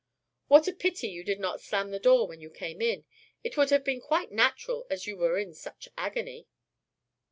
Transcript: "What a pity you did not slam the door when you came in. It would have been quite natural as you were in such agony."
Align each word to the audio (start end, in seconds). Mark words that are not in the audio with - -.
"What 0.47 0.67
a 0.67 0.73
pity 0.73 1.09
you 1.09 1.23
did 1.23 1.39
not 1.39 1.61
slam 1.61 1.91
the 1.91 1.99
door 1.99 2.27
when 2.27 2.41
you 2.41 2.49
came 2.49 2.81
in. 2.81 3.05
It 3.43 3.55
would 3.55 3.69
have 3.69 3.83
been 3.83 4.01
quite 4.01 4.31
natural 4.31 4.87
as 4.89 5.05
you 5.05 5.15
were 5.15 5.37
in 5.37 5.53
such 5.53 5.89
agony." 5.95 6.47